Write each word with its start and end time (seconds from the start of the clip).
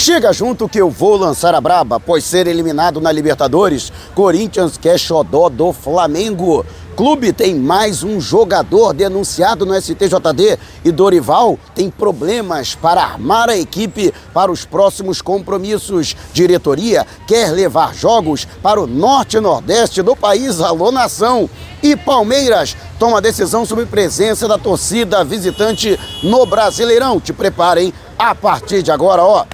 Chega 0.00 0.32
junto 0.32 0.68
que 0.68 0.80
eu 0.80 0.88
vou 0.88 1.16
lançar 1.16 1.56
a 1.56 1.60
braba, 1.60 1.96
após 1.96 2.22
ser 2.22 2.46
eliminado 2.46 3.00
na 3.00 3.10
Libertadores. 3.10 3.92
Corinthians 4.14 4.78
quer 4.78 4.96
xodó 4.96 5.48
do 5.48 5.72
Flamengo. 5.72 6.64
Clube 6.96 7.32
tem 7.32 7.56
mais 7.56 8.04
um 8.04 8.20
jogador 8.20 8.94
denunciado 8.94 9.66
no 9.66 9.74
STJD 9.74 10.56
e 10.84 10.92
Dorival 10.92 11.58
tem 11.74 11.90
problemas 11.90 12.76
para 12.76 13.02
armar 13.02 13.50
a 13.50 13.56
equipe 13.56 14.14
para 14.32 14.52
os 14.52 14.64
próximos 14.64 15.20
compromissos. 15.20 16.14
Diretoria 16.32 17.04
quer 17.26 17.50
levar 17.50 17.92
jogos 17.92 18.46
para 18.62 18.80
o 18.80 18.86
norte 18.86 19.36
e 19.36 19.40
nordeste 19.40 20.00
do 20.00 20.14
país, 20.14 20.60
alô 20.60 20.92
nação. 20.92 21.50
E 21.82 21.96
Palmeiras 21.96 22.76
toma 23.00 23.20
decisão 23.20 23.66
sobre 23.66 23.84
presença 23.84 24.46
da 24.46 24.56
torcida 24.56 25.24
visitante 25.24 25.98
no 26.22 26.46
Brasileirão. 26.46 27.18
Te 27.18 27.32
preparem 27.32 27.92
a 28.16 28.32
partir 28.32 28.80
de 28.80 28.92
agora, 28.92 29.24
ó. 29.24 29.44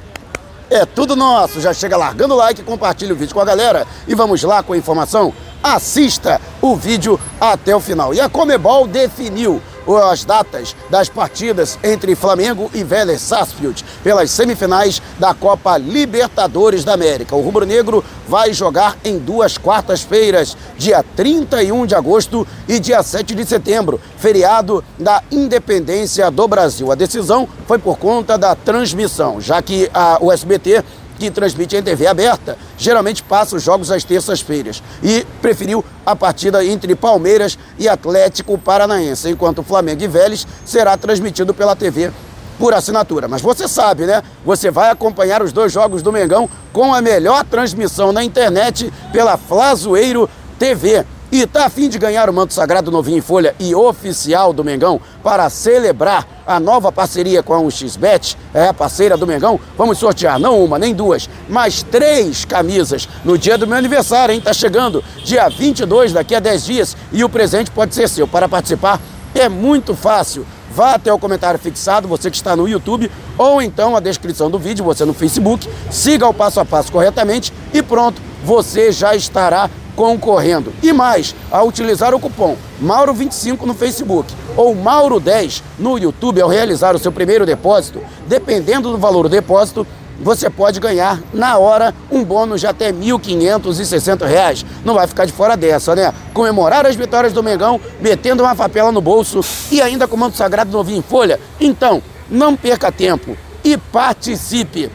É 0.75 0.85
tudo 0.85 1.15
nosso. 1.15 1.61
Já 1.61 1.73
chega 1.73 1.97
largando 1.97 2.35
o 2.35 2.37
like, 2.37 2.61
compartilha 2.65 3.15
o 3.15 3.17
vídeo 3.17 3.33
com 3.33 3.41
a 3.41 3.45
galera 3.45 3.87
e 4.09 4.15
vamos 4.17 4.43
lá 4.43 4.61
com 4.61 4.73
a 4.73 4.77
informação. 4.77 5.33
Assista 5.63 6.41
o 6.61 6.75
vídeo 6.75 7.19
até 7.41 7.77
o 7.77 7.79
final. 7.79 8.13
E 8.13 8.21
a 8.21 8.29
Comebol 8.29 8.85
definiu 8.85 9.63
as 10.11 10.25
datas 10.25 10.75
das 10.91 11.09
partidas 11.09 11.79
entre 11.83 12.15
Flamengo 12.15 12.71
e 12.75 12.83
Vélez 12.83 13.21
Sarsfield 13.21 13.85
pelas 14.03 14.31
semifinais 14.31 15.01
da 15.19 15.35
Copa 15.35 15.77
Libertadores 15.77 16.85
da 16.85 16.95
América. 16.95 17.37
O 17.37 17.41
rubro-negro 17.41 18.05
vai 18.29 18.53
jogar 18.53 18.97
em 19.05 19.19
duas 19.19 19.59
quartas-feiras, 19.59 20.57
dia 20.79 21.05
31 21.15 21.87
de 21.87 21.95
agosto 21.95 22.47
e 22.67 22.79
dia 22.79 23.03
7 23.03 23.35
de 23.35 23.45
setembro, 23.45 24.01
feriado 24.19 24.83
da 24.99 25.23
Independência 25.31 26.31
do 26.31 26.49
Brasil. 26.49 26.91
A 26.91 26.95
decisão 26.95 27.49
foi 27.67 27.79
por 27.79 27.99
conta 27.99 28.39
da 28.39 28.55
transmissão, 28.55 29.41
já 29.41 29.61
que 29.61 29.91
a, 29.93 30.19
o 30.21 30.33
SBT 30.33 30.83
que 31.25 31.31
transmite 31.31 31.77
em 31.77 31.83
TV 31.83 32.07
aberta, 32.07 32.57
geralmente 32.77 33.23
passa 33.23 33.57
os 33.57 33.63
jogos 33.63 33.91
às 33.91 34.05
terças-feiras 34.05 34.83
e 35.03 35.27
preferiu 35.41 35.85
a 36.05 36.15
partida 36.15 36.65
entre 36.65 36.95
Palmeiras 36.95 37.59
e 37.79 37.89
Atlético 37.89 38.59
Paranaense, 38.59 39.31
enquanto 39.31 39.63
Flamengo 39.63 40.03
e 40.03 40.09
Vélez 40.09 40.47
será 40.65 40.97
transmitido 40.97 41.55
pela 41.55 41.75
TV 41.75 42.11
por 42.59 42.75
assinatura. 42.75 43.27
Mas 43.27 43.43
você 43.43 43.67
sabe, 43.67 44.07
né? 44.07 44.23
Você 44.45 44.71
vai 44.71 44.91
acompanhar 44.91 45.43
os 45.43 45.53
dois 45.53 45.73
jogos 45.73 46.03
do 46.03 46.13
Mengão 46.13 46.49
com 46.73 46.93
a 46.95 47.01
melhor 47.01 47.45
transmissão 47.45 48.13
na 48.13 48.23
internet 48.23 48.93
pela 49.13 49.37
Flazoeiro 49.37 50.29
TV. 50.59 51.05
E 51.33 51.47
tá 51.47 51.67
a 51.67 51.71
fim 51.71 51.89
de 51.89 51.99
ganhar 51.99 52.31
o 52.31 52.33
manto 52.33 52.55
sagrado 52.55 52.91
novinho 52.91 53.19
em 53.19 53.21
folha 53.21 53.57
e 53.59 53.75
oficial 53.75 54.53
do 54.53 54.63
Mengão 54.63 55.01
para 55.23 55.49
celebrar 55.51 56.27
a 56.47 56.61
nova 56.61 56.93
parceria 56.93 57.43
com 57.43 57.55
a 57.55 57.59
1xBet, 57.59 58.37
é 58.53 58.69
a 58.69 58.75
parceira 58.75 59.17
do 59.17 59.27
Mengão. 59.27 59.59
Vamos 59.77 59.99
sortear 59.99 60.39
não 60.39 60.63
uma, 60.63 60.79
nem 60.79 60.95
duas, 60.95 61.29
mas 61.49 61.83
três 61.83 62.45
camisas 62.45 63.09
no 63.25 63.37
dia 63.37 63.59
do 63.59 63.67
meu 63.67 63.77
aniversário, 63.77 64.35
hein? 64.35 64.41
Tá 64.41 64.53
chegando 64.53 65.03
dia 65.25 65.49
22, 65.49 66.13
daqui 66.13 66.35
a 66.35 66.41
10 66.41 66.65
dias, 66.65 66.97
e 67.11 67.25
o 67.25 67.29
presente 67.29 67.71
pode 67.71 67.95
ser 67.95 68.09
seu. 68.09 68.29
Para 68.29 68.49
participar 68.49 69.01
é 69.35 69.49
muito 69.49 69.95
fácil. 69.95 70.47
Vá 70.71 70.95
até 70.95 71.13
o 71.13 71.19
comentário 71.19 71.59
fixado, 71.59 72.09
você 72.09 72.31
que 72.31 72.37
está 72.37 72.57
no 72.57 72.69
YouTube, 72.69 73.11
ou 73.39 73.63
então 73.63 73.97
a 73.97 74.01
descrição 74.01 74.51
do 74.51 74.59
vídeo, 74.59 74.85
você 74.85 75.05
no 75.05 75.15
Facebook, 75.15 75.69
siga 75.91 76.27
o 76.27 76.35
passo 76.35 76.59
a 76.61 76.65
passo 76.65 76.91
corretamente 76.91 77.53
e 77.73 77.81
pronto, 77.81 78.21
você 78.45 78.91
já 78.91 79.15
estará 79.15 79.71
concorrendo. 79.95 80.73
E 80.83 80.93
mais, 80.93 81.35
ao 81.51 81.69
utilizar 81.69 82.15
o 82.15 82.21
cupom 82.21 82.57
Mauro25 82.83 83.63
no 83.63 83.75
Facebook 83.75 84.33
ou 84.57 84.75
Mauro10 84.75 85.63
no 85.79 85.99
YouTube 85.99 86.41
ao 86.41 86.49
realizar 86.49 86.95
o 86.95 86.99
seu 86.99 87.13
primeiro 87.13 87.47
depósito, 87.47 88.01
dependendo 88.27 88.91
do 88.91 88.99
valor 88.99 89.25
do 89.25 89.29
depósito, 89.29 89.87
você 90.21 90.49
pode 90.49 90.79
ganhar 90.79 91.21
na 91.33 91.59
hora 91.59 91.95
um 92.11 92.23
bônus 92.23 92.61
de 92.61 92.67
até 92.67 92.87
R$ 92.87 92.93
1.560. 92.93 94.65
Não 94.85 94.95
vai 94.95 95.07
ficar 95.07 95.25
de 95.25 95.33
fora 95.33 95.57
dessa, 95.57 95.95
né? 95.95 96.15
Comemorar 96.33 96.87
as 96.87 96.95
vitórias 96.95 97.33
do 97.33 97.43
Mengão, 97.43 97.81
metendo 98.01 98.43
uma 98.43 98.55
papela 98.55 98.93
no 98.93 99.01
bolso 99.01 99.41
e 99.71 99.83
ainda 99.83 100.07
com 100.07 100.15
o 100.17 100.19
manto 100.19 100.37
sagrado 100.37 100.71
novinho 100.71 100.99
em 100.99 101.03
folha. 101.03 101.41
Então, 101.61 102.03
não 102.31 102.55
perca 102.57 102.93
tempo 102.93 103.37
e 103.65 103.77
participe. 103.77 104.91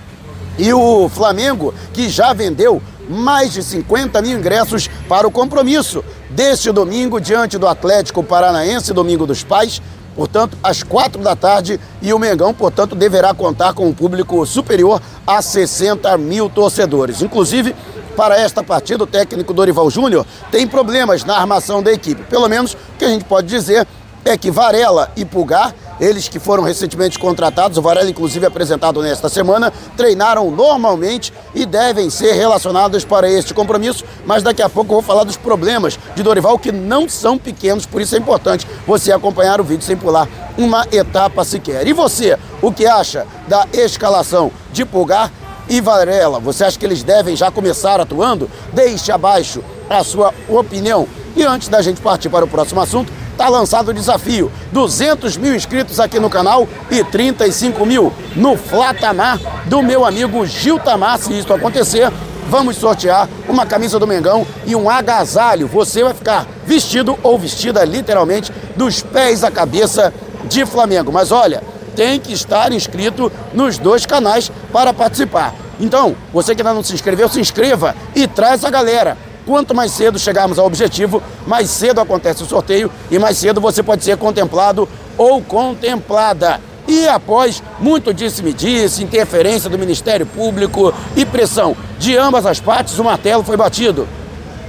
E 0.57 0.73
o 0.73 1.09
Flamengo, 1.09 1.73
que 1.93 2.09
já 2.09 2.33
vendeu 2.33 2.81
mais 3.09 3.51
de 3.51 3.63
50 3.63 4.21
mil 4.21 4.37
ingressos 4.37 4.87
para 5.09 5.27
o 5.27 5.31
compromisso 5.31 6.03
deste 6.29 6.71
domingo 6.71 7.19
diante 7.19 7.57
do 7.57 7.67
Atlético 7.67 8.23
Paranaense, 8.23 8.93
domingo 8.93 9.25
dos 9.25 9.43
pais, 9.43 9.81
portanto, 10.15 10.55
às 10.61 10.83
quatro 10.83 11.21
da 11.21 11.35
tarde, 11.35 11.79
e 12.01 12.13
o 12.13 12.19
Mengão, 12.19 12.53
portanto, 12.53 12.95
deverá 12.95 13.33
contar 13.33 13.73
com 13.73 13.87
um 13.87 13.93
público 13.93 14.45
superior 14.45 15.01
a 15.25 15.41
60 15.41 16.15
mil 16.17 16.49
torcedores. 16.49 17.21
Inclusive, 17.21 17.75
para 18.15 18.37
esta 18.37 18.63
partida, 18.63 19.03
o 19.03 19.07
técnico 19.07 19.53
Dorival 19.53 19.89
Júnior 19.89 20.25
tem 20.51 20.67
problemas 20.67 21.23
na 21.23 21.37
armação 21.37 21.81
da 21.81 21.91
equipe. 21.91 22.21
Pelo 22.23 22.47
menos 22.47 22.73
o 22.73 22.77
que 22.99 23.05
a 23.05 23.09
gente 23.09 23.25
pode 23.25 23.47
dizer 23.47 23.87
é 24.25 24.37
que 24.37 24.51
Varela 24.51 25.11
e 25.15 25.23
Pulgar 25.23 25.73
eles 25.99 26.27
que 26.27 26.39
foram 26.39 26.63
recentemente 26.63 27.19
contratados, 27.19 27.77
o 27.77 27.81
Varela 27.81 28.09
inclusive 28.09 28.45
apresentado 28.45 29.01
nesta 29.01 29.29
semana, 29.29 29.71
treinaram 29.97 30.49
normalmente 30.51 31.33
e 31.53 31.65
devem 31.65 32.09
ser 32.09 32.33
relacionados 32.33 33.03
para 33.03 33.29
este 33.29 33.53
compromisso, 33.53 34.03
mas 34.25 34.43
daqui 34.43 34.61
a 34.61 34.69
pouco 34.69 34.91
eu 34.91 34.95
vou 34.95 35.03
falar 35.03 35.23
dos 35.23 35.37
problemas 35.37 35.99
de 36.15 36.23
Dorival 36.23 36.57
que 36.57 36.71
não 36.71 37.07
são 37.09 37.37
pequenos, 37.37 37.85
por 37.85 38.01
isso 38.01 38.15
é 38.15 38.17
importante 38.17 38.65
você 38.87 39.11
acompanhar 39.11 39.59
o 39.59 39.63
vídeo 39.63 39.83
sem 39.83 39.97
pular 39.97 40.27
uma 40.57 40.85
etapa 40.91 41.43
sequer. 41.43 41.87
E 41.87 41.93
você, 41.93 42.37
o 42.61 42.71
que 42.71 42.85
acha 42.85 43.25
da 43.47 43.67
escalação 43.73 44.51
de 44.71 44.85
Pulgar 44.85 45.31
e 45.69 45.79
Varela? 45.79 46.39
Você 46.39 46.63
acha 46.63 46.77
que 46.77 46.85
eles 46.85 47.03
devem 47.03 47.35
já 47.35 47.49
começar 47.49 47.99
atuando? 47.99 48.49
Deixe 48.73 49.11
abaixo 49.11 49.63
a 49.89 50.03
sua 50.03 50.33
opinião. 50.47 51.07
E 51.35 51.43
antes 51.43 51.67
da 51.69 51.81
gente 51.81 52.01
partir 52.01 52.29
para 52.29 52.43
o 52.43 52.47
próximo 52.47 52.81
assunto, 52.81 53.11
Está 53.39 53.47
lançado 53.47 53.87
o 53.87 53.93
desafio. 53.93 54.51
200 54.73 55.37
mil 55.37 55.55
inscritos 55.55 55.97
aqui 55.97 56.19
no 56.19 56.29
canal 56.29 56.67
e 56.91 57.01
35 57.05 57.85
mil 57.85 58.11
no 58.35 58.57
Flatamar 58.57 59.39
do 59.63 59.81
meu 59.81 60.03
amigo 60.03 60.45
Gil 60.45 60.77
Tamar. 60.77 61.17
Se 61.17 61.39
isso 61.39 61.53
acontecer, 61.53 62.11
vamos 62.49 62.75
sortear 62.75 63.29
uma 63.47 63.65
camisa 63.65 63.97
do 63.97 64.05
Mengão 64.05 64.45
e 64.65 64.75
um 64.75 64.89
agasalho. 64.89 65.67
Você 65.67 66.03
vai 66.03 66.13
ficar 66.13 66.45
vestido 66.65 67.17
ou 67.23 67.39
vestida 67.39 67.85
literalmente 67.85 68.51
dos 68.75 69.01
pés 69.01 69.41
à 69.41 69.49
cabeça 69.49 70.13
de 70.49 70.65
Flamengo. 70.65 71.09
Mas 71.09 71.31
olha, 71.31 71.63
tem 71.95 72.19
que 72.19 72.33
estar 72.33 72.73
inscrito 72.73 73.31
nos 73.53 73.77
dois 73.77 74.05
canais 74.05 74.51
para 74.73 74.93
participar. 74.93 75.55
Então, 75.79 76.13
você 76.33 76.53
que 76.53 76.61
ainda 76.61 76.73
não 76.73 76.83
se 76.83 76.93
inscreveu, 76.93 77.29
se 77.29 77.39
inscreva 77.39 77.95
e 78.13 78.27
traz 78.27 78.65
a 78.65 78.69
galera. 78.69 79.17
Quanto 79.49 79.73
mais 79.73 79.93
cedo 79.93 80.19
chegarmos 80.19 80.59
ao 80.59 80.67
objetivo, 80.67 81.23
mais 81.47 81.71
cedo 81.71 81.99
acontece 81.99 82.43
o 82.43 82.45
sorteio 82.45 82.91
e 83.09 83.17
mais 83.17 83.35
cedo 83.35 83.59
você 83.59 83.81
pode 83.81 84.03
ser 84.03 84.15
contemplado 84.15 84.87
ou 85.17 85.41
contemplada. 85.41 86.61
E 86.87 87.07
após 87.07 87.63
muito 87.79 88.13
disse-me-disse, 88.13 89.03
interferência 89.03 89.67
do 89.67 89.79
Ministério 89.79 90.27
Público 90.27 90.93
e 91.15 91.25
pressão 91.25 91.75
de 91.97 92.15
ambas 92.15 92.45
as 92.45 92.59
partes, 92.59 92.99
o 92.99 93.03
martelo 93.03 93.43
foi 93.43 93.57
batido. 93.57 94.07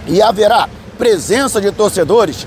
E 0.07 0.23
haverá 0.23 0.67
presença 0.97 1.61
de 1.61 1.71
torcedores 1.71 2.47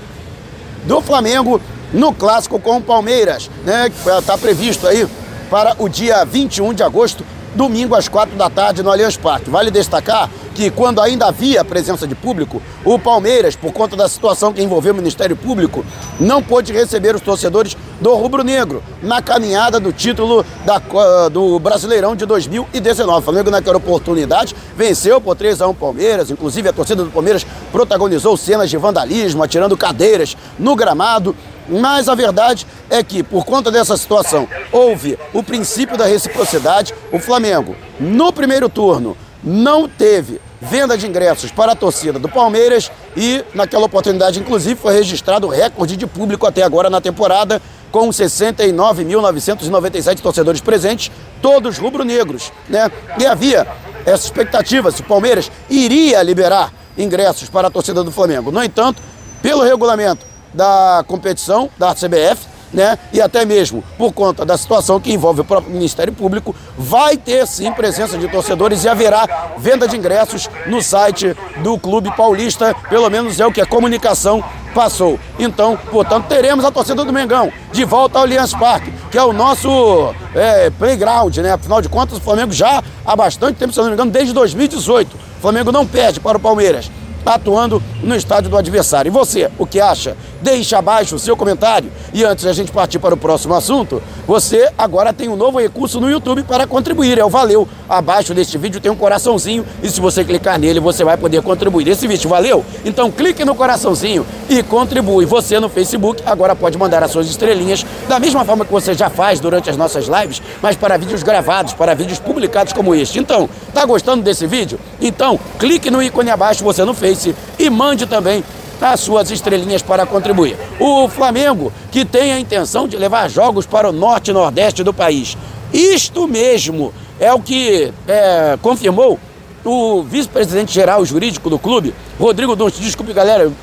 do 0.86 1.02
Flamengo 1.02 1.62
no 1.94 2.12
clássico 2.16 2.60
com 2.60 2.78
o 2.78 2.82
Palmeiras, 2.82 3.48
né? 3.64 3.92
Que 3.92 4.10
está 4.10 4.36
previsto 4.40 4.88
aí 4.88 5.08
para 5.52 5.76
o 5.78 5.88
dia 5.88 6.26
21 6.26 6.74
de 6.74 6.82
agosto, 6.82 7.24
domingo 7.54 7.94
às 7.94 8.08
quatro 8.08 8.36
da 8.36 8.50
tarde 8.50 8.82
no 8.82 8.90
Allianz 8.90 9.18
Parque. 9.18 9.52
Vale 9.52 9.70
destacar 9.70 10.32
que 10.53 10.69
quando 10.69 11.02
ainda 11.02 11.28
havia 11.28 11.66
presença 11.66 12.08
de 12.08 12.16
público, 12.16 12.62
o 12.86 12.97
Palmeiras, 13.00 13.56
por 13.56 13.74
conta 13.74 13.96
da 13.96 14.08
situação 14.08 14.53
que 14.53 14.62
envolveu 14.62 14.94
o 14.94 14.96
Ministério 14.96 15.36
Público, 15.36 15.86
não 16.19 16.41
pôde 16.41 16.72
receber 16.72 17.16
os 17.16 17.22
torcedores 17.22 17.75
do 18.00 18.14
Rubro 18.16 18.44
Negro 18.44 18.84
na 19.02 19.22
caminhada 19.22 19.80
do 19.80 19.92
título 19.92 20.46
da, 20.66 20.81
do 21.30 21.59
Brasileirão 21.59 22.16
de 22.16 22.25
2019. 22.25 23.19
O 23.19 23.22
Flamengo, 23.22 23.50
naquela 23.50 23.78
oportunidade, 23.78 24.56
venceu 24.75 25.19
por 25.19 25.36
3 25.36 25.62
a 25.62 25.68
1 25.68 25.74
Palmeiras, 25.74 26.30
inclusive 26.30 26.69
a 26.69 26.74
torcida 26.74 27.04
do 27.04 27.10
Palmeiras 27.10 27.45
protagonizou 27.72 28.38
cenas 28.38 28.69
de 28.69 28.78
vandalismo, 28.78 29.44
atirando 29.44 29.75
cadeiras 29.75 30.38
no 30.60 30.75
gramado. 30.75 31.36
Mas 31.68 32.10
a 32.10 32.16
verdade 32.16 32.68
é 32.89 33.01
que, 33.01 33.24
por 33.24 33.45
conta 33.45 33.72
dessa 33.72 33.95
situação, 33.95 34.48
houve 34.72 35.18
o 35.33 35.42
princípio 35.42 35.98
da 35.98 36.06
reciprocidade. 36.06 36.94
O 37.12 37.19
Flamengo, 37.19 37.74
no 38.00 38.33
primeiro 38.33 38.68
turno, 38.68 39.16
não 39.44 39.90
teve 39.90 40.40
venda 40.62 40.98
de 40.98 41.06
ingressos 41.06 41.51
para 41.51 41.74
a 41.74 41.75
torcida 41.75 42.18
do 42.18 42.30
Palmeiras 42.30 42.90
e, 43.18 43.44
naquela 43.54 43.84
oportunidade, 43.86 44.40
inclusive, 44.40 44.80
foi 44.80 44.94
registrado 44.94 45.48
o 45.48 45.50
recorde 45.50 45.98
de 45.98 46.07
público 46.07 46.48
até 46.48 46.63
agora 46.63 46.90
na 46.90 47.01
temporada, 47.01 47.62
com 47.92 48.07
69.997 48.10 50.22
torcedores 50.22 50.62
presentes, 50.62 51.12
todos 51.42 51.78
rubro-negros. 51.78 52.54
Né? 52.69 52.90
E 53.19 53.25
havia 53.25 53.68
essa 54.06 54.25
expectativa 54.25 54.90
se 54.92 55.01
o 55.01 55.06
Palmeiras 55.06 55.51
iria 55.69 56.24
liberar 56.24 56.72
ingressos 56.98 57.50
para 57.50 57.68
a 57.68 57.72
torcida 57.72 58.01
do 58.04 58.12
Flamengo. 58.12 58.51
No 58.51 58.63
entanto, 58.63 59.01
pelo 59.42 59.62
regulamento 59.62 60.25
da 60.54 61.04
competição 61.07 61.69
da 61.78 61.94
CBF, 61.94 62.53
né? 62.74 62.98
E 63.14 63.22
até 63.22 63.46
mesmo 63.46 63.84
por 63.98 64.12
conta 64.12 64.44
da 64.44 64.58
situação 64.58 65.00
que 65.00 65.14
envolve 65.14 65.42
o 65.42 65.46
próprio 65.46 65.72
Ministério 65.74 66.12
Público, 66.12 66.56
vai 66.78 67.16
ter 67.16 67.46
sim 67.48 67.72
presença 67.72 68.18
de 68.18 68.28
torcedores 68.28 68.84
e 68.84 68.90
haverá 68.90 69.28
venda 69.58 69.88
de 69.88 69.96
ingressos 69.96 70.50
no 70.66 70.81
site 70.81 71.36
do 71.58 71.78
Clube 71.78 72.16
Paulista, 72.16 72.75
pelo 72.90 73.10
menos 73.10 73.40
é 73.40 73.46
o 73.46 73.52
que 73.52 73.62
a 73.62 73.66
comunicação 73.66 74.44
passou. 74.74 75.20
Então, 75.38 75.78
portanto, 75.92 76.25
teremos 76.28 76.66
a 76.66 76.72
torcida 76.72 77.06
do 77.06 77.14
Mengão 77.14 77.52
de 77.72 77.86
volta 77.86 78.18
ao 78.18 78.24
Allianz 78.24 78.54
Parque, 78.54 78.92
que 79.12 79.18
é 79.18 79.24
o 79.24 79.31
nosso 79.31 80.14
é, 80.34 80.69
playground, 80.72 81.38
né? 81.38 81.54
Afinal 81.54 81.81
de 81.81 81.90
contas, 81.90 82.18
o 82.18 82.22
Flamengo 82.22 82.52
já 82.52 82.84
há 83.06 83.16
bastante 83.16 83.58
tempo, 83.58 83.72
se 83.72 83.80
não 83.80 83.88
me 83.88 83.94
engano, 83.94 84.12
desde 84.12 84.34
2018. 84.34 85.14
O 85.16 85.42
Flamengo 85.42 85.72
não 85.72 85.86
perde 85.86 86.19
para 86.19 86.38
o 86.38 86.42
Palmeiras 86.42 86.90
atuando 87.26 87.81
no 88.02 88.16
estádio 88.16 88.50
do 88.50 88.58
adversário. 88.58 89.10
E 89.10 89.12
você, 89.12 89.50
o 89.58 89.66
que 89.66 89.80
acha? 89.80 90.18
Deixe 90.44 90.75
abaixo 90.75 91.16
o 91.16 91.19
seu 91.19 91.38
comentário. 91.38 91.90
E 92.13 92.22
antes 92.25 92.44
de 92.44 92.50
a 92.50 92.54
gente 92.54 92.69
partir 92.69 93.00
para 93.00 93.13
o 93.13 93.18
próximo 93.18 93.54
assunto, 93.54 94.04
você 94.28 94.69
agora 94.78 95.13
tem 95.13 95.30
um 95.30 95.38
novo 95.38 95.57
recurso 95.57 96.01
no 96.01 96.12
YouTube 96.12 96.44
para 96.44 96.68
contribuir. 96.68 97.18
É 97.18 97.24
o 97.24 97.30
Valeu. 97.30 97.66
Abaixo 97.88 98.34
deste 98.34 98.57
vídeo 98.57 98.81
tem 98.81 98.92
um 98.92 98.95
coraçãozinho 98.95 99.66
e 99.81 99.90
se 99.90 100.01
você 100.01 100.22
clicar 100.22 100.60
nele, 100.60 100.81
você 100.81 101.06
vai 101.06 101.16
poder 101.16 101.42
contribuir. 101.42 101.88
Esse 101.88 102.07
vídeo 102.07 102.30
valeu? 102.30 102.66
Então 102.84 103.10
clique 103.10 103.45
no 103.45 103.56
coraçãozinho 103.56 104.25
e 104.50 104.62
contribui. 104.62 105.25
Você 105.25 105.60
no 105.62 105.69
Facebook 105.69 106.22
agora 106.25 106.54
pode 106.56 106.78
mandar 106.78 107.01
as 107.04 107.12
suas 107.12 107.28
estrelinhas 107.30 107.86
da 108.10 108.19
mesma 108.19 108.44
forma 108.44 108.66
que 108.66 108.72
você 108.72 108.94
já 108.94 109.10
faz 109.10 109.40
durante 109.40 109.69
as 109.69 109.78
nossas 109.78 110.07
lives, 110.07 110.42
mas 110.62 110.75
para 110.75 110.98
vídeos 110.98 111.24
gravados, 111.24 111.74
para 111.74 111.94
vídeos 111.94 112.19
publicados 112.19 112.74
como 112.74 112.94
este. 112.94 113.18
Então, 113.18 113.50
tá 113.74 113.86
gostando 113.86 114.22
desse 114.22 114.45
vídeo? 114.45 114.78
Então, 115.00 115.40
clique 115.57 115.90
no 115.90 116.04
ícone 116.04 116.31
abaixo 116.31 116.63
você 116.66 116.84
no 116.84 116.94
Face 116.94 117.34
e 117.57 117.69
mande 117.69 118.06
também 118.06 118.44
as 118.83 119.00
suas 119.00 119.31
estrelinhas 119.31 119.81
para 119.81 120.06
contribuir. 120.06 120.57
O 120.80 121.07
Flamengo, 121.07 121.71
que 121.91 122.03
tem 122.03 122.33
a 122.33 122.39
intenção 122.39 122.88
de 122.88 122.97
levar 122.97 123.30
jogos 123.30 123.65
para 123.65 123.89
o 123.89 123.94
norte 123.94 124.31
e 124.31 124.33
nordeste 124.33 124.83
do 124.83 124.94
país. 124.94 125.38
Isto 125.71 126.27
mesmo 126.27 126.94
é 127.19 127.33
o 127.33 127.39
que 127.39 127.94
é, 128.07 128.57
confirmou 128.62 129.18
o 129.63 130.03
vice-presidente 130.03 130.74
geral 130.74 131.06
jurídico 131.06 131.50
do 131.50 131.57
clube, 131.57 131.95
Rodrigo 132.19 132.56
Dunst. 132.56 132.80
Desculpe, 132.80 133.13
galera, 133.13 133.44
eu 133.44 133.53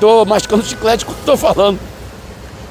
tô 0.00 0.24
mascando 0.24 0.64
chiclete 0.64 1.04
quando 1.04 1.18
estou 1.18 1.36
falando 1.36 1.78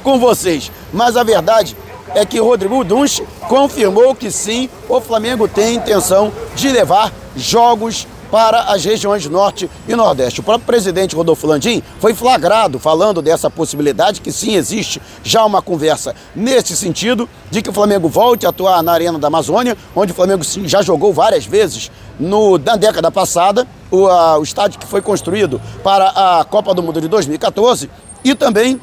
com 0.04 0.18
vocês. 0.18 0.72
Mas 0.92 1.16
a 1.16 1.24
verdade 1.24 1.78
é 2.16 2.26
que 2.26 2.40
Rodrigo 2.40 2.84
Dunst 2.84 3.22
confirmou 3.48 4.16
que 4.16 4.32
sim, 4.32 4.68
o 4.88 5.00
Flamengo 5.00 5.48
tem 5.48 5.76
intenção 5.76 6.32
de 6.56 6.70
levar 6.70 7.14
jogos 7.36 8.08
para 8.32 8.62
as 8.64 8.84
regiões 8.84 9.26
norte 9.28 9.70
e 9.88 9.96
nordeste. 9.96 10.40
O 10.40 10.44
próprio 10.44 10.66
presidente 10.66 11.16
Rodolfo 11.16 11.48
Landim 11.48 11.82
foi 12.00 12.14
flagrado 12.14 12.80
falando 12.80 13.22
dessa 13.22 13.50
possibilidade, 13.50 14.22
que 14.22 14.32
sim 14.32 14.56
existe 14.56 15.02
já 15.24 15.44
uma 15.44 15.62
conversa 15.62 16.16
nesse 16.36 16.76
sentido, 16.76 17.28
de 17.50 17.62
que 17.62 17.70
o 17.70 17.74
Flamengo 17.74 18.08
volte 18.08 18.46
a 18.46 18.50
atuar 18.50 18.84
na 18.84 18.92
Arena 18.92 19.18
da 19.18 19.28
Amazônia, 19.28 19.78
onde 19.96 20.12
o 20.12 20.16
Flamengo 20.16 20.44
sim, 20.44 20.68
já 20.68 20.82
jogou 20.82 21.14
várias 21.14 21.46
vezes 21.46 21.92
no, 22.20 22.58
na 22.58 22.76
década 22.76 23.10
passada, 23.10 23.68
o, 23.90 24.08
a, 24.08 24.38
o 24.38 24.44
estádio 24.44 24.80
que 24.80 24.86
foi 24.86 25.02
construído 25.02 25.60
para 25.84 26.10
a 26.10 26.44
Copa 26.44 26.74
do 26.74 26.84
Mundo 26.84 27.02
de 27.02 27.08
2014, 27.08 27.90
e 28.24 28.36
também 28.36 28.80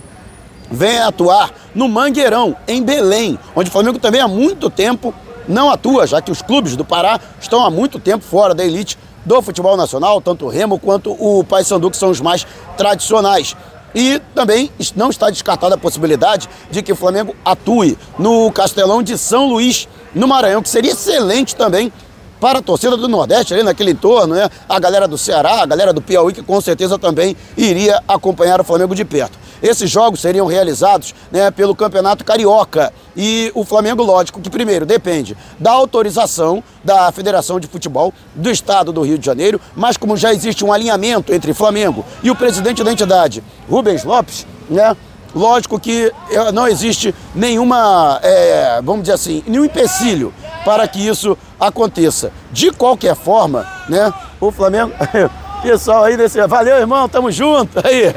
vem 0.70 0.98
atuar 0.98 1.52
no 1.74 1.88
Mangueirão, 1.88 2.56
em 2.66 2.82
Belém, 2.82 3.38
onde 3.54 3.68
o 3.68 3.72
Flamengo 3.72 3.98
também 3.98 4.20
há 4.20 4.26
muito 4.26 4.68
tempo 4.68 5.14
não 5.48 5.70
atua, 5.70 6.06
já 6.06 6.20
que 6.20 6.30
os 6.30 6.42
clubes 6.42 6.74
do 6.74 6.84
Pará 6.84 7.20
estão 7.40 7.64
há 7.64 7.70
muito 7.70 8.00
tempo 8.00 8.24
fora 8.24 8.54
da 8.54 8.64
elite 8.64 8.98
do 9.26 9.42
futebol 9.42 9.76
nacional, 9.76 10.20
tanto 10.20 10.46
o 10.46 10.48
Remo 10.48 10.78
quanto 10.78 11.10
o 11.12 11.44
Paysandu, 11.44 11.90
que 11.90 11.96
são 11.96 12.10
os 12.10 12.20
mais 12.20 12.46
tradicionais. 12.78 13.56
E 13.94 14.20
também 14.34 14.70
não 14.94 15.10
está 15.10 15.28
descartada 15.28 15.74
a 15.74 15.78
possibilidade 15.78 16.48
de 16.70 16.82
que 16.82 16.92
o 16.92 16.96
Flamengo 16.96 17.34
atue 17.44 17.98
no 18.18 18.50
Castelão 18.52 19.02
de 19.02 19.18
São 19.18 19.48
Luís, 19.48 19.88
no 20.14 20.28
Maranhão, 20.28 20.62
que 20.62 20.68
seria 20.68 20.92
excelente 20.92 21.56
também 21.56 21.92
para 22.38 22.58
a 22.58 22.62
torcida 22.62 22.96
do 22.96 23.08
Nordeste, 23.08 23.54
ali 23.54 23.62
naquele 23.62 23.92
entorno, 23.92 24.34
né? 24.34 24.48
A 24.68 24.78
galera 24.78 25.08
do 25.08 25.16
Ceará, 25.16 25.62
a 25.62 25.66
galera 25.66 25.92
do 25.92 26.02
Piauí, 26.02 26.32
que 26.32 26.42
com 26.42 26.60
certeza 26.60 26.98
também 26.98 27.34
iria 27.56 28.02
acompanhar 28.06 28.60
o 28.60 28.64
Flamengo 28.64 28.94
de 28.94 29.04
perto. 29.04 29.38
Esses 29.62 29.90
jogos 29.90 30.20
seriam 30.20 30.46
realizados 30.46 31.14
né, 31.30 31.50
pelo 31.50 31.74
Campeonato 31.74 32.24
Carioca. 32.24 32.92
E 33.16 33.50
o 33.54 33.64
Flamengo, 33.64 34.02
lógico, 34.02 34.40
que 34.40 34.50
primeiro 34.50 34.84
depende 34.84 35.36
da 35.58 35.72
autorização 35.72 36.62
da 36.84 37.10
Federação 37.12 37.58
de 37.58 37.66
Futebol 37.66 38.12
do 38.34 38.50
Estado 38.50 38.92
do 38.92 39.02
Rio 39.02 39.18
de 39.18 39.24
Janeiro, 39.26 39.60
mas 39.74 39.96
como 39.96 40.16
já 40.16 40.32
existe 40.32 40.64
um 40.64 40.72
alinhamento 40.72 41.32
entre 41.32 41.54
Flamengo 41.54 42.04
e 42.22 42.30
o 42.30 42.36
presidente 42.36 42.84
da 42.84 42.92
entidade, 42.92 43.42
Rubens 43.68 44.04
Lopes, 44.04 44.46
né? 44.68 44.96
Lógico 45.34 45.78
que 45.78 46.10
eh, 46.30 46.52
não 46.52 46.66
existe 46.66 47.14
nenhuma, 47.34 48.18
é, 48.22 48.80
vamos 48.82 49.02
dizer 49.02 49.12
assim, 49.12 49.44
nenhum 49.46 49.66
empecilho 49.66 50.32
para 50.64 50.88
que 50.88 51.06
isso 51.06 51.36
aconteça. 51.60 52.32
De 52.50 52.70
qualquer 52.70 53.14
forma, 53.14 53.66
né? 53.86 54.12
O 54.40 54.50
Flamengo, 54.50 54.92
pessoal 55.62 56.04
aí 56.04 56.16
desse, 56.16 56.44
valeu 56.46 56.76
irmão, 56.76 57.06
tamo 57.06 57.30
junto 57.30 57.86
aí. 57.86 58.14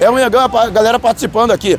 É 0.00 0.10
um 0.10 0.14
legal 0.14 0.50
a 0.56 0.68
galera 0.70 0.98
participando 0.98 1.52
aqui. 1.52 1.78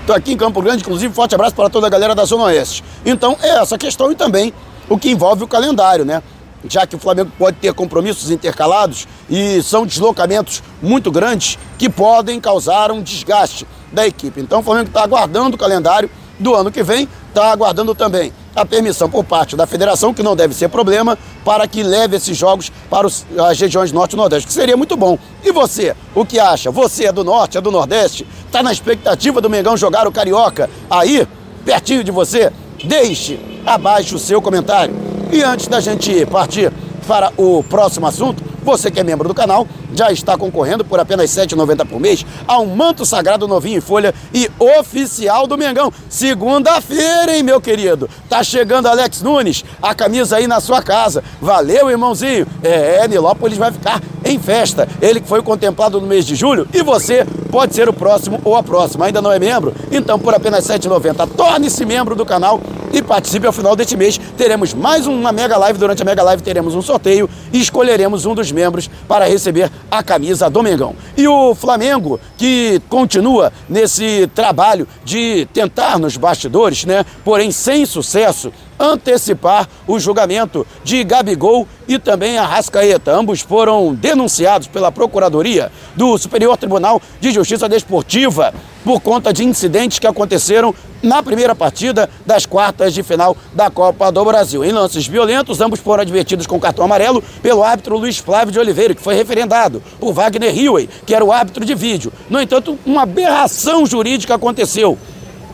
Estou 0.00 0.14
aqui 0.14 0.32
em 0.32 0.36
Campo 0.36 0.60
Grande, 0.62 0.82
inclusive, 0.82 1.12
forte 1.12 1.34
abraço 1.34 1.54
para 1.54 1.68
toda 1.68 1.86
a 1.86 1.90
galera 1.90 2.14
da 2.14 2.24
Zona 2.24 2.44
Oeste. 2.44 2.84
Então, 3.04 3.36
é 3.42 3.48
essa 3.60 3.76
questão 3.76 4.12
e 4.12 4.14
também 4.14 4.52
o 4.88 4.98
que 4.98 5.10
envolve 5.10 5.42
o 5.42 5.48
calendário, 5.48 6.04
né? 6.04 6.22
Já 6.68 6.86
que 6.86 6.94
o 6.94 6.98
Flamengo 6.98 7.32
pode 7.38 7.56
ter 7.56 7.72
compromissos 7.74 8.30
intercalados 8.30 9.08
e 9.28 9.62
são 9.62 9.84
deslocamentos 9.84 10.62
muito 10.80 11.10
grandes 11.10 11.58
que 11.78 11.88
podem 11.88 12.40
causar 12.40 12.92
um 12.92 13.02
desgaste 13.02 13.66
da 13.92 14.06
equipe. 14.06 14.40
Então, 14.40 14.60
o 14.60 14.62
Flamengo 14.62 14.88
está 14.88 15.02
aguardando 15.02 15.56
o 15.56 15.58
calendário 15.58 16.10
do 16.38 16.54
ano 16.54 16.70
que 16.70 16.82
vem, 16.82 17.08
está 17.30 17.50
aguardando 17.50 17.94
também 17.94 18.32
a 18.54 18.64
permissão 18.64 19.08
por 19.08 19.24
parte 19.24 19.56
da 19.56 19.66
federação, 19.66 20.14
que 20.14 20.22
não 20.22 20.36
deve 20.36 20.54
ser 20.54 20.68
problema, 20.68 21.18
para 21.44 21.66
que 21.66 21.82
leve 21.82 22.16
esses 22.16 22.36
jogos 22.36 22.70
para 22.88 23.06
os, 23.06 23.26
as 23.38 23.58
regiões 23.58 23.92
norte 23.92 24.12
e 24.12 24.16
nordeste, 24.16 24.46
que 24.46 24.52
seria 24.52 24.76
muito 24.76 24.96
bom. 24.96 25.18
E 25.42 25.52
você, 25.52 25.94
o 26.14 26.24
que 26.24 26.38
acha? 26.38 26.70
Você 26.70 27.06
é 27.06 27.12
do 27.12 27.24
norte, 27.24 27.58
é 27.58 27.60
do 27.60 27.70
nordeste? 27.70 28.26
Está 28.46 28.62
na 28.62 28.72
expectativa 28.72 29.40
do 29.40 29.50
Mengão 29.50 29.76
jogar 29.76 30.06
o 30.06 30.12
Carioca 30.12 30.70
aí, 30.88 31.26
pertinho 31.64 32.04
de 32.04 32.10
você? 32.10 32.52
Deixe 32.84 33.38
abaixo 33.66 34.16
o 34.16 34.18
seu 34.18 34.40
comentário. 34.40 34.94
E 35.32 35.42
antes 35.42 35.66
da 35.66 35.80
gente 35.80 36.24
partir 36.26 36.72
para 37.06 37.32
o 37.36 37.62
próximo 37.64 38.06
assunto, 38.06 38.42
você 38.64 38.90
que 38.90 38.98
é 38.98 39.04
membro 39.04 39.28
do 39.28 39.34
canal 39.34 39.66
já 39.94 40.10
está 40.10 40.36
concorrendo 40.36 40.84
por 40.84 40.98
apenas 40.98 41.36
R$ 41.36 41.46
7,90 41.46 41.86
por 41.86 42.00
mês 42.00 42.26
a 42.48 42.58
um 42.58 42.74
manto 42.74 43.04
sagrado 43.04 43.46
novinho 43.46 43.78
em 43.78 43.80
folha 43.80 44.14
e 44.32 44.50
oficial 44.58 45.46
do 45.46 45.56
Mengão. 45.56 45.92
Segunda-feira, 46.08 47.36
hein, 47.36 47.42
meu 47.42 47.60
querido? 47.60 48.08
Tá 48.28 48.42
chegando 48.42 48.86
Alex 48.86 49.22
Nunes, 49.22 49.64
a 49.80 49.94
camisa 49.94 50.36
aí 50.36 50.46
na 50.46 50.60
sua 50.60 50.82
casa. 50.82 51.22
Valeu, 51.40 51.90
irmãozinho. 51.90 52.46
É, 52.62 53.06
Nilópolis 53.06 53.58
vai 53.58 53.70
ficar 53.70 54.00
em 54.24 54.38
festa. 54.38 54.88
Ele 55.00 55.20
que 55.20 55.28
foi 55.28 55.42
contemplado 55.42 56.00
no 56.00 56.06
mês 56.06 56.24
de 56.24 56.34
julho 56.34 56.66
e 56.72 56.82
você 56.82 57.26
pode 57.50 57.74
ser 57.74 57.88
o 57.88 57.92
próximo 57.92 58.40
ou 58.44 58.56
a 58.56 58.62
próxima. 58.62 59.06
Ainda 59.06 59.22
não 59.22 59.30
é 59.30 59.38
membro? 59.38 59.74
Então, 59.90 60.18
por 60.18 60.34
apenas 60.34 60.66
R$ 60.68 60.78
7,90, 60.78 61.28
torne-se 61.36 61.84
membro 61.84 62.14
do 62.14 62.24
canal 62.24 62.60
e 62.92 63.02
participe 63.02 63.46
ao 63.46 63.52
final 63.52 63.74
deste 63.74 63.96
mês. 63.96 64.18
Teremos 64.36 64.72
mais 64.72 65.06
uma 65.06 65.32
mega 65.32 65.56
live. 65.56 65.78
Durante 65.78 66.02
a 66.02 66.04
mega 66.04 66.22
live 66.22 66.42
teremos 66.42 66.74
um 66.74 66.82
sorteio 66.82 67.28
e 67.52 67.60
escolheremos 67.60 68.24
um 68.24 68.34
dos 68.34 68.50
membros 68.52 68.88
para 69.08 69.26
receber 69.26 69.70
a 69.90 70.02
camisa 70.02 70.48
do 70.48 70.62
Mengão. 70.62 70.94
E 71.16 71.26
o 71.26 71.54
Flamengo, 71.54 72.20
que 72.36 72.80
continua 72.88 73.52
nesse 73.68 74.28
trabalho 74.34 74.86
de 75.04 75.46
tentar 75.52 75.98
nos 75.98 76.16
bastidores, 76.16 76.84
né? 76.84 77.04
Porém 77.24 77.50
sem 77.50 77.84
sucesso, 77.84 78.52
antecipar 78.78 79.68
o 79.86 79.98
julgamento 79.98 80.66
de 80.82 81.02
Gabigol 81.04 81.66
e 81.86 81.98
também 81.98 82.38
Arrascaeta. 82.38 83.12
Ambos 83.12 83.40
foram 83.40 83.94
denunciados 83.94 84.68
pela 84.68 84.90
Procuradoria 84.92 85.70
do 85.94 86.16
Superior 86.18 86.56
Tribunal 86.56 87.00
de 87.20 87.32
Justiça 87.32 87.68
Desportiva 87.68 88.52
por 88.84 89.00
conta 89.00 89.32
de 89.32 89.44
incidentes 89.44 89.98
que 89.98 90.06
aconteceram 90.06 90.74
na 91.02 91.22
primeira 91.22 91.54
partida 91.54 92.08
das 92.24 92.46
quartas 92.46 92.94
de 92.94 93.02
final 93.02 93.36
da 93.52 93.70
Copa 93.70 94.10
do 94.10 94.24
Brasil. 94.24 94.64
Em 94.64 94.72
lances 94.72 95.06
violentos, 95.06 95.60
ambos 95.60 95.80
foram 95.80 96.02
advertidos 96.02 96.46
com 96.46 96.58
cartão 96.58 96.84
amarelo 96.84 97.22
pelo 97.42 97.62
árbitro 97.62 97.98
Luiz 97.98 98.18
Flávio 98.18 98.52
de 98.52 98.58
Oliveira, 98.58 98.94
que 98.94 99.02
foi 99.02 99.14
referendado 99.14 99.82
por 100.00 100.12
Wagner 100.12 100.56
Hilley, 100.56 100.88
que 101.06 101.14
era 101.14 101.24
o 101.24 101.32
árbitro 101.32 101.64
de 101.64 101.74
vídeo. 101.74 102.12
No 102.28 102.40
entanto, 102.40 102.78
uma 102.84 103.02
aberração 103.02 103.86
jurídica 103.86 104.34
aconteceu. 104.34 104.98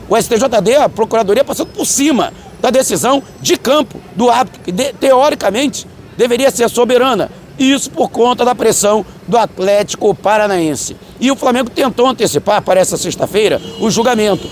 O 0.08 0.16
STJD, 0.16 0.76
a 0.76 0.88
Procuradoria, 0.88 1.44
passando 1.44 1.68
por 1.68 1.86
cima 1.86 2.32
da 2.60 2.70
decisão 2.70 3.22
de 3.40 3.56
campo 3.56 4.00
do 4.14 4.30
árbitro, 4.30 4.60
que 4.62 4.72
de, 4.72 4.92
teoricamente 4.92 5.86
deveria 6.16 6.50
ser 6.50 6.68
soberana. 6.68 7.30
Isso 7.58 7.90
por 7.90 8.10
conta 8.10 8.44
da 8.44 8.54
pressão 8.54 9.04
do 9.28 9.36
Atlético 9.36 10.14
Paranaense. 10.14 10.96
E 11.20 11.30
o 11.30 11.36
Flamengo 11.36 11.68
tentou 11.68 12.06
antecipar 12.06 12.62
para 12.62 12.80
essa 12.80 12.96
sexta-feira 12.96 13.60
o 13.80 13.90
julgamento. 13.90 14.48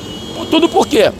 Tudo 0.50 0.68
por 0.68 0.86
quê? 0.86 1.10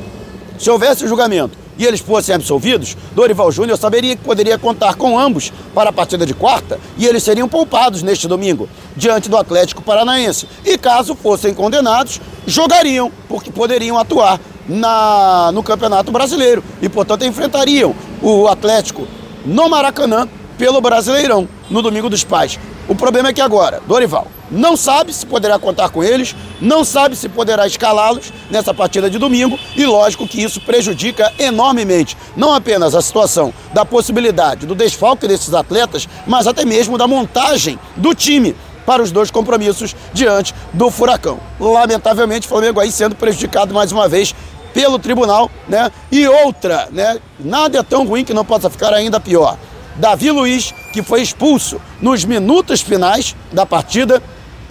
Se 0.59 0.71
houvesse 0.71 1.05
o 1.05 1.09
julgamento 1.09 1.57
e 1.79 1.87
eles 1.87 2.01
fossem 2.01 2.35
absolvidos, 2.35 2.97
Dorival 3.15 3.53
Júnior 3.53 3.79
saberia 3.79 4.17
que 4.17 4.25
poderia 4.25 4.59
contar 4.59 4.97
com 4.97 5.19
ambos 5.19 5.53
para 5.75 5.91
a 5.91 5.93
partida 5.93 6.27
de 6.27 6.35
quarta 6.35 6.79
e 6.99 7.07
eles 7.07 7.23
seriam 7.23 7.49
poupados 7.49 8.03
neste 8.03 8.27
domingo. 8.27 8.69
diante 8.97 9.29
do 9.29 9.37
Atlético 9.37 9.81
Paranaense. 9.81 10.49
E 10.65 10.77
caso 10.77 11.15
fossem 11.15 11.55
condenados, 11.55 12.21
jogariam, 12.47 13.13
porque 13.29 13.51
poderiam 13.51 13.97
atuar 13.97 14.41
na, 14.69 15.51
no 15.53 15.63
Campeonato 15.63 16.13
Brasileiro 16.13 16.63
e, 16.83 16.89
portanto, 16.89 17.25
enfrentariam 17.25 17.95
o 18.23 18.47
Atlético 18.49 19.07
no 19.45 19.69
Maracanã 19.69 20.29
pelo 20.59 20.81
Brasileirão 20.81 21.49
no 21.71 21.81
Domingo 21.81 22.11
dos 22.11 22.25
Pais. 22.25 22.59
O 22.87 22.95
problema 22.95 23.29
é 23.29 23.33
que 23.33 23.41
agora, 23.41 23.81
Dorival 23.87 24.27
não 24.51 24.77
sabe 24.77 25.13
se 25.13 25.27
poderá 25.27 25.59
contar 25.59 25.91
com 25.91 26.03
eles, 26.03 26.35
não 26.61 26.85
sabe 26.85 27.15
se 27.17 27.29
poderá 27.29 27.67
escalá-los 27.67 28.33
nessa 28.51 28.73
partida 28.73 29.11
de 29.11 29.19
domingo 29.19 29.59
e 29.77 29.85
lógico 29.85 30.27
que 30.27 30.43
isso 30.43 30.61
prejudica 30.61 31.33
enormemente 31.39 32.17
não 32.37 32.55
apenas 32.55 32.95
a 32.95 33.03
situação 33.03 33.53
da 33.73 33.85
possibilidade 33.85 34.67
do 34.67 34.75
desfalque 34.75 35.29
desses 35.29 35.53
atletas, 35.53 36.09
mas 36.27 36.47
até 36.47 36.65
mesmo 36.65 36.97
da 36.97 37.07
montagem 37.07 37.79
do 37.97 38.15
time 38.15 38.57
para 38.87 39.03
os 39.03 39.13
dois 39.13 39.31
compromissos 39.31 39.95
diante 40.15 40.55
do 40.73 40.91
Furacão. 40.91 41.39
Lamentavelmente, 41.61 42.47
o 42.47 42.49
Flamengo 42.49 42.81
aí 42.81 42.91
sendo 42.91 43.15
prejudicado 43.15 43.75
mais 43.75 43.93
uma 43.93 44.09
vez 44.09 44.35
pelo 44.73 44.99
tribunal, 44.99 45.51
né? 45.69 45.91
E 46.11 46.27
outra, 46.29 46.89
né? 46.91 47.19
Nada 47.39 47.79
é 47.79 47.83
tão 47.83 48.07
ruim 48.07 48.25
que 48.25 48.35
não 48.35 48.45
possa 48.45 48.69
ficar 48.71 48.93
ainda 48.93 49.19
pior. 49.21 49.57
Davi 49.97 50.31
Luiz, 50.31 50.73
que 50.93 51.03
foi 51.03 51.23
expulso 51.23 51.81
nos 52.01 52.25
minutos 52.25 52.81
finais 52.81 53.35
da 53.53 53.67
partida, 53.67 54.23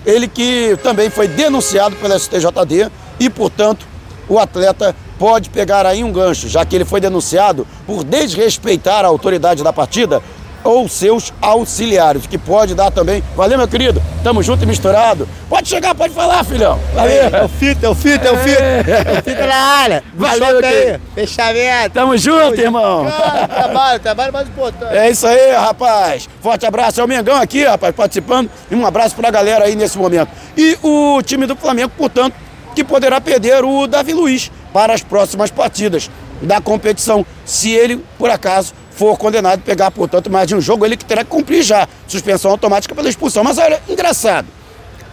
ele 0.05 0.27
que 0.27 0.77
também 0.81 1.09
foi 1.09 1.27
denunciado 1.27 1.95
pela 1.97 2.17
STJD 2.17 2.89
e, 3.19 3.29
portanto, 3.29 3.85
o 4.29 4.39
atleta 4.39 4.95
pode 5.19 5.49
pegar 5.49 5.85
aí 5.85 6.03
um 6.03 6.11
gancho, 6.11 6.47
já 6.47 6.63
que 6.63 6.75
ele 6.75 6.85
foi 6.85 7.01
denunciado 7.01 7.67
por 7.85 8.03
desrespeitar 8.03 9.03
a 9.03 9.07
autoridade 9.07 9.63
da 9.63 9.73
partida 9.73 10.21
ou 10.69 10.88
seus 10.88 11.33
auxiliares, 11.41 12.27
que 12.27 12.38
pode 12.38 12.75
dar 12.75 12.91
também. 12.91 13.24
Valeu, 13.36 13.57
meu 13.57 13.67
querido. 13.67 14.01
Tamo 14.24 14.43
junto 14.43 14.63
e 14.63 14.65
misturado. 14.65 15.27
Pode 15.50 15.67
chegar, 15.67 15.95
pode 15.95 16.13
falar, 16.13 16.43
filhão. 16.43 16.79
Valeu. 16.93 17.24
É 17.24 17.43
o 17.43 17.47
fito, 17.47 17.86
é 17.86 17.89
o 17.89 17.95
fito, 17.95 18.27
é 18.27 18.31
o 18.31 18.38
fito. 18.38 18.62
É 18.62 19.19
o 19.19 19.24
fito 19.24 19.47
na 19.47 19.55
área. 19.55 20.03
Valeu, 20.13 20.65
aí. 20.65 21.00
Fechamento. 21.15 21.93
Tamo 21.93 22.17
junto, 22.17 22.51
Tamo 22.51 22.62
irmão. 22.62 23.05
Trabalho, 23.47 24.00
trabalho 24.00 24.33
mais 24.33 24.47
importante. 24.47 24.95
É 24.95 25.09
isso 25.09 25.25
aí, 25.25 25.51
rapaz. 25.51 26.27
Forte 26.41 26.65
abraço. 26.65 27.00
É 27.00 27.03
o 27.03 27.07
Mengão 27.07 27.38
aqui, 27.38 27.63
rapaz, 27.63 27.95
participando. 27.95 28.50
E 28.69 28.75
um 28.75 28.86
abraço 28.86 29.15
pra 29.15 29.31
galera 29.31 29.65
aí 29.65 29.75
nesse 29.75 29.97
momento. 29.97 30.29
E 30.57 30.77
o 30.83 31.21
time 31.21 31.45
do 31.45 31.55
Flamengo, 31.55 31.91
portanto, 31.97 32.36
que 32.75 32.83
poderá 32.83 33.21
perder 33.21 33.63
o 33.63 33.88
Davi 33.88 34.13
Luiz 34.13 34.51
para 34.74 34.93
as 34.93 35.01
próximas 35.01 35.50
partidas 35.50 36.09
da 36.41 36.62
competição, 36.62 37.25
se 37.45 37.71
ele, 37.71 38.03
por 38.17 38.29
acaso, 38.29 38.74
for 38.97 39.17
condenado 39.17 39.59
a 39.59 39.63
pegar, 39.63 39.91
portanto, 39.91 40.29
mais 40.29 40.47
de 40.47 40.55
um 40.55 40.61
jogo, 40.61 40.85
ele 40.85 40.97
que 40.97 41.05
terá 41.05 41.23
que 41.23 41.29
cumprir 41.29 41.61
já 41.61 41.87
suspensão 42.07 42.51
automática 42.51 42.95
pela 42.95 43.07
expulsão. 43.07 43.43
Mas 43.43 43.57
olha, 43.57 43.81
engraçado. 43.87 44.47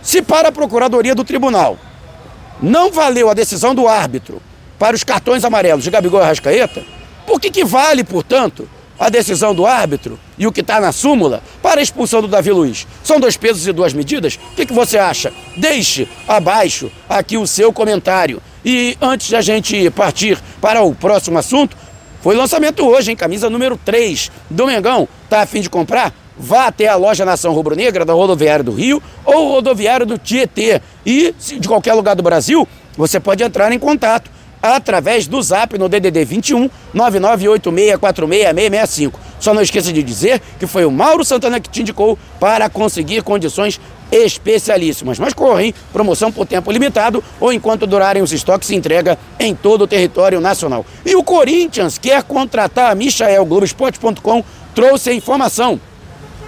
Se 0.02 0.22
para 0.22 0.48
a 0.48 0.52
Procuradoria 0.52 1.14
do 1.14 1.24
Tribunal 1.24 1.78
não 2.62 2.90
valeu 2.90 3.28
a 3.28 3.34
decisão 3.34 3.74
do 3.74 3.86
árbitro 3.86 4.40
para 4.78 4.96
os 4.96 5.04
cartões 5.04 5.44
amarelos 5.44 5.84
de 5.84 5.90
Gabigol 5.90 6.20
e 6.20 6.24
Rascaeta, 6.24 6.82
por 7.26 7.40
que, 7.40 7.50
que 7.50 7.64
vale, 7.64 8.04
portanto, 8.04 8.68
a 8.98 9.08
decisão 9.08 9.54
do 9.54 9.66
árbitro 9.66 10.18
e 10.38 10.46
o 10.46 10.52
que 10.52 10.60
está 10.60 10.80
na 10.80 10.92
súmula 10.92 11.42
para 11.62 11.80
a 11.80 11.82
expulsão 11.82 12.20
do 12.20 12.28
Davi 12.28 12.50
Luiz? 12.50 12.86
São 13.02 13.18
dois 13.18 13.36
pesos 13.36 13.66
e 13.66 13.72
duas 13.72 13.92
medidas? 13.92 14.36
O 14.52 14.54
que, 14.54 14.66
que 14.66 14.72
você 14.72 14.98
acha? 14.98 15.32
Deixe 15.56 16.08
abaixo 16.28 16.90
aqui 17.08 17.36
o 17.36 17.46
seu 17.46 17.72
comentário. 17.72 18.42
E 18.64 18.96
antes 19.00 19.28
de 19.28 19.36
a 19.36 19.40
gente 19.42 19.90
partir 19.90 20.38
para 20.60 20.82
o 20.82 20.94
próximo 20.94 21.38
assunto, 21.38 21.76
foi 22.25 22.35
lançamento 22.35 22.85
hoje, 22.87 23.11
hein? 23.11 23.16
Camisa 23.19 23.50
número 23.50 23.78
3 23.85 24.33
do 24.49 24.66
Mengão. 24.66 25.07
Tá 25.28 25.43
a 25.43 25.47
fim 25.47 25.61
de 25.61 25.69
comprar? 25.69 26.11
Vá 26.38 26.69
até 26.69 26.88
a 26.88 26.97
loja 26.97 27.23
Nação 27.23 27.52
Rubro-Negra 27.52 28.02
da 28.02 28.14
Rodoviária 28.14 28.64
do 28.64 28.73
Rio 28.73 29.02
ou 29.26 29.50
Rodoviária 29.50 30.07
do 30.07 30.16
Tietê. 30.16 30.81
E 31.04 31.35
de 31.38 31.69
qualquer 31.69 31.93
lugar 31.93 32.16
do 32.16 32.23
Brasil, 32.23 32.66
você 32.97 33.21
pode 33.21 33.45
entrar 33.45 33.71
em 33.73 33.78
contato 33.78 34.31
através 34.62 35.26
do 35.26 35.43
zap 35.43 35.76
no 35.76 35.87
DDD 35.87 36.25
21 36.25 36.71
998646665. 36.95 39.12
Só 39.38 39.52
não 39.52 39.61
esqueça 39.61 39.93
de 39.93 40.02
dizer 40.02 40.40
que 40.59 40.66
foi 40.66 40.87
o 40.87 40.90
Mauro 40.90 41.26
Santana 41.26 41.61
que 41.61 41.69
te 41.69 41.83
indicou 41.83 42.19
para 42.40 42.71
conseguir 42.71 43.23
condições 43.23 43.78
especialíssimas. 44.11 45.18
Mas 45.18 45.32
correm, 45.32 45.75
promoção 45.92 46.30
por 46.30 46.46
tempo 46.46 46.70
limitado 46.70 47.23
ou 47.40 47.52
enquanto 47.52 47.87
durarem 47.87 48.23
os 48.23 48.32
estoques 48.32 48.70
entrega 48.70 49.18
em 49.38 49.54
todo 49.54 49.82
o 49.82 49.87
território 49.87 50.40
nacional. 50.40 50.84
E 51.04 51.14
o 51.16 51.23
Corinthians 51.23 51.99
quer 51.99 52.23
contratar 52.23 52.92
a 52.92 52.94
Michael 52.94 53.44
Globoesporte.com 53.44 54.44
trouxe 54.75 55.11
a 55.11 55.14
informação 55.14 55.80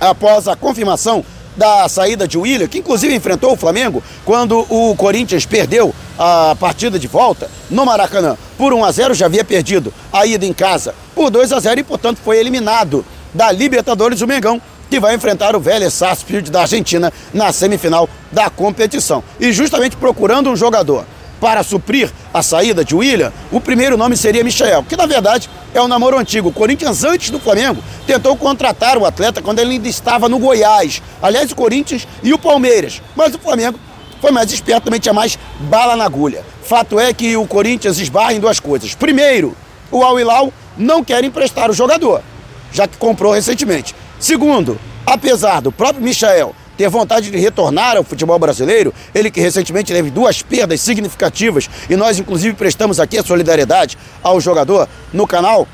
após 0.01 0.49
a 0.49 0.57
confirmação 0.57 1.25
da 1.57 1.89
saída 1.89 2.29
de 2.29 2.37
William, 2.37 2.69
que 2.69 2.79
inclusive 2.79 3.15
enfrentou 3.15 3.53
o 3.53 3.57
Flamengo 3.57 4.03
quando 4.25 4.67
o 4.69 4.95
Corinthians 4.95 5.47
perdeu 5.47 5.95
a 6.19 6.55
partida 6.59 6.99
de 6.99 7.09
volta 7.09 7.51
no 7.71 7.87
Maracanã 7.87 8.37
por 8.59 8.73
1 8.73 8.85
a 8.85 8.93
0, 8.93 9.15
já 9.15 9.27
havia 9.27 9.45
perdido 9.45 9.93
a 10.13 10.27
ida 10.27 10.45
em 10.45 10.53
casa 10.53 10.95
por 11.15 11.31
2 11.31 11.53
a 11.53 11.61
0 11.61 11.81
e 11.81 11.85
portanto 11.85 12.19
foi 12.23 12.39
eliminado 12.39 13.05
da 13.33 13.51
Libertadores 13.51 14.21
o 14.21 14.27
Mengão 14.27 14.61
que 14.91 15.01
vai 15.01 15.15
enfrentar 15.15 15.57
o 15.57 15.61
Vélez 15.61 15.93
Sarsfield 15.95 16.51
da 16.51 16.63
Argentina 16.63 17.13
na 17.33 17.53
semifinal 17.53 18.09
da 18.31 18.51
competição. 18.51 19.23
E 19.39 19.53
justamente 19.53 19.97
procurando 19.97 20.51
um 20.51 20.57
jogador 20.57 21.05
para 21.41 21.63
suprir 21.63 22.11
a 22.33 22.43
saída 22.43 22.85
de 22.85 22.95
William, 22.95 23.33
o 23.53 23.61
primeiro 23.61 23.97
nome 23.97 24.17
seria 24.17 24.43
Michel, 24.43 24.85
que 24.85 24.97
na 24.97 25.07
verdade 25.07 25.51
é 25.75 25.81
um 25.83 25.89
namoro 25.89 26.19
antigo. 26.19 26.49
O 26.49 26.53
Corinthians, 26.53 27.05
antes 27.05 27.31
do 27.31 27.39
Flamengo, 27.39 27.83
tentou 28.07 28.37
contratar 28.37 28.97
o 28.97 29.05
atleta 29.05 29.43
quando 29.43 29.59
ele 29.59 29.73
ainda 29.73 29.89
estava 29.89 30.29
no 30.29 30.39
Goiás. 30.39 31.03
Aliás, 31.23 31.51
o 31.53 31.57
Corinthians 31.57 32.07
e 32.23 32.33
o 32.33 32.39
Palmeiras. 32.39 33.03
Mas 33.15 33.35
o 33.35 33.39
Flamengo 33.39 33.79
foi 34.21 34.31
mais 34.31 34.51
esperto, 34.51 34.85
também 34.85 35.01
tinha 35.01 35.13
mais 35.13 35.39
bala 35.61 35.95
na 35.95 36.05
agulha. 36.05 36.45
Fato 36.63 36.99
é 36.99 37.13
que 37.13 37.37
o 37.37 37.47
Corinthians 37.47 37.99
esbarra 37.99 38.33
em 38.33 38.41
duas 38.41 38.59
coisas. 38.59 38.95
Primeiro, 38.95 39.55
o 39.91 40.03
Al 40.03 40.19
Hilal 40.19 40.53
não 40.77 41.05
quer 41.05 41.23
emprestar 41.23 41.71
o 41.71 41.75
jogador, 41.75 42.23
já 42.73 42.89
que 42.89 42.97
comprou 42.97 43.33
recentemente. 43.33 43.95
Segundo, 44.19 44.79
apesar 45.07 45.61
do 45.61 45.71
próprio 45.71 46.03
Michael 46.03 46.55
ter 46.77 46.89
vontade 46.89 47.31
de 47.31 47.39
retornar 47.39 47.97
ao 47.97 48.05
futebol 48.05 48.39
brasileiro, 48.39 48.93
ele 49.15 49.31
que 49.31 49.41
recentemente 49.41 49.93
teve 49.93 50.11
duas 50.11 50.43
perdas 50.43 50.81
significativas 50.81 51.71
e 51.89 51.97
nós 51.97 52.19
inclusive 52.19 52.55
prestamos 52.55 53.01
aqui 53.01 53.19
a 53.19 53.23
solidariedade 53.23 53.97
ao 54.23 54.41
jogador 54.41 54.89
no 55.13 55.27
canal, 55.27 55.67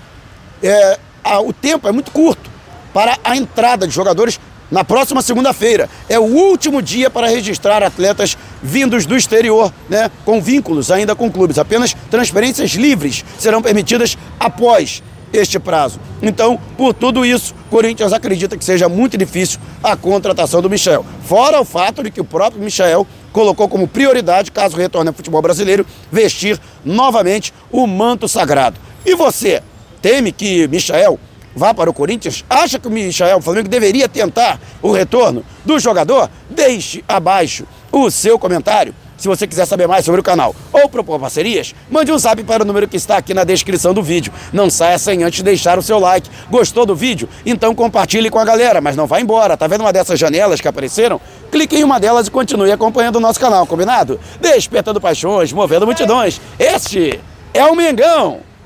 é, 0.63 0.99
a, 1.25 1.41
o 1.41 1.53
tempo 1.53 1.89
é 1.89 1.93
muito 1.93 2.11
curto 2.11 2.51
para 2.93 3.19
a 3.25 3.37
entrada 3.37 3.87
de 3.87 3.93
jogadores 3.93 4.39
na 4.71 4.83
próxima 4.83 5.21
segunda-feira. 5.21 5.89
É 6.09 6.19
o 6.19 6.23
último 6.23 6.81
dia 6.81 7.11
para 7.11 7.29
registrar 7.29 7.83
atletas 7.83 8.39
vindos 8.63 9.05
do 9.05 9.17
exterior, 9.17 9.73
né, 9.89 10.11
com 10.25 10.41
vínculos 10.41 10.91
ainda 10.91 11.15
com 11.15 11.31
clubes. 11.31 11.59
Apenas 11.59 11.95
transferências 12.11 12.71
livres 12.71 13.25
serão 13.39 13.61
permitidas 13.61 14.17
após 14.41 15.03
este 15.33 15.59
prazo. 15.59 15.99
Então, 16.21 16.59
por 16.77 16.93
tudo 16.93 17.25
isso, 17.25 17.55
Corinthians 17.71 18.13
acredita 18.13 18.57
que 18.57 18.65
seja 18.65 18.89
muito 18.89 19.17
difícil 19.17 19.59
a 19.83 19.97
contratação 19.97 20.61
do 20.61 20.71
Michel. 20.71 21.05
Fora 21.25 21.61
o 21.61 21.65
fato 21.65 22.03
de 22.03 22.11
que 22.11 22.21
o 22.21 22.25
próprio 22.25 22.63
Michel 22.63 23.07
colocou 23.33 23.69
como 23.69 23.89
prioridade, 23.89 24.53
caso 24.53 24.77
retorne 24.77 25.09
ao 25.09 25.15
futebol 25.15 25.41
brasileiro, 25.41 25.87
vestir 26.11 26.61
novamente 26.85 27.53
o 27.71 27.87
manto 27.87 28.29
sagrado. 28.29 28.79
E 29.07 29.15
você, 29.15 29.63
teme 30.01 30.33
que 30.33 30.69
Michel 30.69 31.19
vá 31.55 31.73
para 31.73 31.91
o 31.91 31.95
Corinthians? 31.95 32.45
Acha 32.49 32.79
que 32.79 32.89
o 32.89 32.91
Michel, 32.91 33.39
o 33.39 33.43
Flamengo, 33.43 33.69
deveria 33.69 34.09
tentar 34.09 34.61
o 34.81 34.93
retorno 34.93 35.45
do 35.65 35.79
jogador? 35.79 36.31
Deixe 36.51 37.05
abaixo 37.09 37.67
o 37.91 38.11
seu 38.11 38.39
comentário 38.39 38.95
se 39.23 39.29
você 39.29 39.47
quiser 39.47 39.67
saber 39.67 39.87
mais 39.87 40.05
sobre 40.05 40.21
o 40.21 40.25
canal 40.25 40.53
ou 40.73 40.89
propor 40.89 41.21
parcerias, 41.21 41.73
mande 41.89 42.11
um 42.11 42.19
zap 42.19 42.43
para 42.43 42.65
o 42.65 42.67
número 42.67 42.89
que 42.89 42.97
está 42.97 43.17
aqui 43.17 43.33
na 43.33 43.45
descrição 43.45 43.95
do 43.95 44.03
vídeo. 44.03 44.33
Não 44.53 44.69
saia 44.69 44.99
sem 44.99 45.23
antes 45.23 45.43
deixar 45.43 45.79
o 45.79 45.83
seu 45.83 46.01
like. 46.01 46.29
Gostou 46.51 46.85
do 46.85 46.97
vídeo? 46.97 47.29
Então 47.47 47.73
compartilhe 47.73 48.29
com 48.29 48.41
a 48.41 48.45
galera, 48.45 48.81
mas 48.81 48.97
não 48.97 49.07
vá 49.07 49.21
embora. 49.21 49.57
Tá 49.57 49.69
vendo 49.69 49.83
uma 49.83 49.93
dessas 49.93 50.19
janelas 50.19 50.61
que 50.61 50.67
apareceram? 50.67 51.21
Clique 51.53 51.77
em 51.77 51.85
uma 51.85 52.01
delas 52.01 52.27
e 52.27 52.33
continue 52.33 52.73
acompanhando 52.73 53.17
o 53.17 53.21
nosso 53.21 53.39
canal, 53.39 53.65
combinado? 53.65 54.19
Despertando 54.41 55.01
paixões, 55.01 55.53
movendo 55.53 55.87
multidões. 55.87 56.41
Este 56.59 57.21
é 57.55 57.65
o 57.65 57.77
Mengão. 57.77 58.52